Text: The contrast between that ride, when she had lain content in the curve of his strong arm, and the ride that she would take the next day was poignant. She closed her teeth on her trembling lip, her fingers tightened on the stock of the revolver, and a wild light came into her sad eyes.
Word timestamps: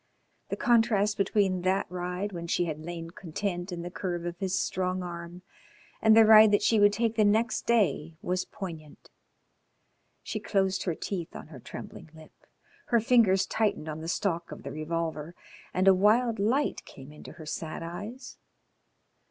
The 0.49 0.55
contrast 0.57 1.15
between 1.15 1.61
that 1.61 1.85
ride, 1.87 2.31
when 2.31 2.47
she 2.47 2.65
had 2.65 2.79
lain 2.79 3.11
content 3.11 3.71
in 3.71 3.83
the 3.83 3.91
curve 3.91 4.25
of 4.25 4.35
his 4.39 4.57
strong 4.59 5.03
arm, 5.03 5.43
and 6.01 6.17
the 6.17 6.25
ride 6.25 6.49
that 6.53 6.63
she 6.63 6.79
would 6.79 6.91
take 6.91 7.15
the 7.17 7.23
next 7.23 7.67
day 7.67 8.15
was 8.23 8.43
poignant. 8.43 9.11
She 10.23 10.39
closed 10.39 10.85
her 10.85 10.95
teeth 10.95 11.35
on 11.35 11.49
her 11.49 11.59
trembling 11.59 12.09
lip, 12.15 12.33
her 12.87 12.99
fingers 12.99 13.45
tightened 13.45 13.87
on 13.87 14.01
the 14.01 14.07
stock 14.07 14.51
of 14.51 14.63
the 14.63 14.71
revolver, 14.71 15.35
and 15.71 15.87
a 15.87 15.93
wild 15.93 16.39
light 16.39 16.83
came 16.85 17.11
into 17.11 17.33
her 17.33 17.45
sad 17.45 17.83
eyes. 17.83 18.39